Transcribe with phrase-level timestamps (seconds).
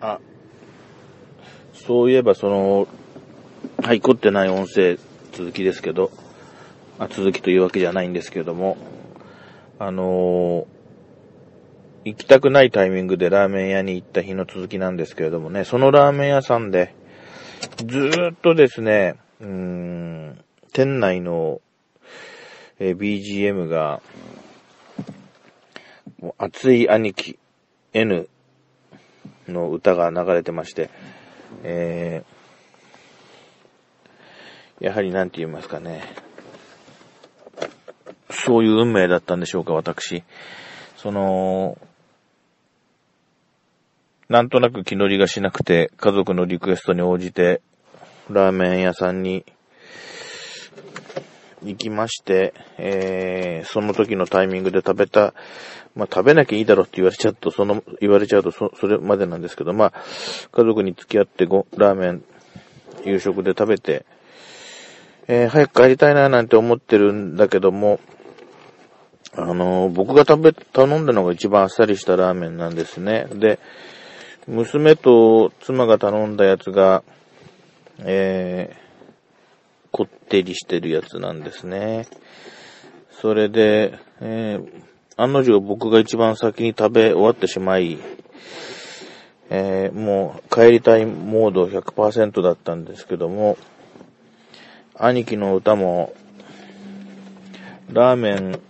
[0.00, 0.18] あ、
[1.72, 2.88] そういえばその、
[3.82, 4.98] はい、凝ってない音声
[5.32, 6.10] 続きですけど、
[6.98, 8.76] あ続きというわけじゃないんですけども、
[9.78, 10.80] あのー
[12.02, 16.94] 行きたくないタイミングでラーメン屋に行った日の続きなんですけれどもね、そのラーメン屋さんで、
[17.76, 21.60] ずーっとですね、うーん、店内の、
[22.78, 24.00] え BGM が、
[26.20, 27.38] もう熱い兄貴
[27.92, 28.28] N
[29.50, 30.90] の歌が流れてまして、
[31.62, 36.02] えー、やはりなんて言いますかね、
[38.30, 40.24] そういう運命だったんでしょうか、私。
[40.96, 41.78] その、
[44.28, 47.60] なんとなく気乗りがしなくて、家族のリクエストに応じて、
[48.30, 49.44] ラーメン屋さんに
[51.62, 55.34] 行きまして、えー、その時のタイミングで食べた、
[55.94, 59.92] まあ、食べなきゃいいだろって言われちゃうと、その、言われちゃうとそ、それまでなんですけど、まあ、
[60.52, 62.24] 家族に付き合ってご、ラーメン、
[63.04, 64.04] 夕食で食べて、
[65.28, 68.00] えー、早く帰りたいななんて思ってるんだけども、
[69.32, 73.26] あのー僕が食べ、頼んだのが一番あっさりしたラーメンなんですね。
[73.32, 73.60] で、
[74.48, 77.04] 娘と妻が頼んだやつが、
[78.00, 82.06] えー、こってりしてるやつなんですね。
[83.20, 84.82] それで、えー、
[85.16, 87.98] 案の定僕が一番先に食べ終わってしまい、
[89.50, 93.58] えー、もう帰りたいモード100%だったんですけども、
[94.94, 96.12] 兄貴の歌も、
[97.90, 98.60] ラーメン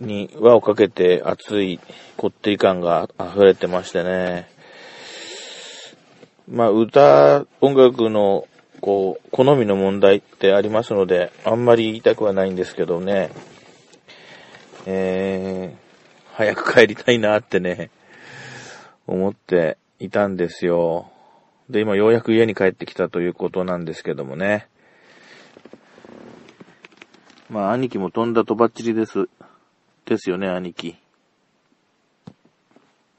[0.00, 1.80] に輪をかけて熱い
[2.16, 4.48] こってり感が溢れてましてね。
[6.48, 8.46] まあ、歌、音楽の、
[8.80, 13.30] こう、好みの問題ってありますので、あんまり言いたくはないんですけどね。
[14.86, 17.90] えー、早く帰りたいなってね、
[19.06, 21.10] 思っていたんですよ。
[21.68, 24.66] で、今ようやく家に帰ってきたということなんですけどもね。
[27.50, 29.28] まあ、兄貴も飛んだとばっちりです。
[30.06, 30.96] ですよね、兄貴。